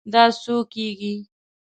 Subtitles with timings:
[0.13, 1.13] دا څو کیږي؟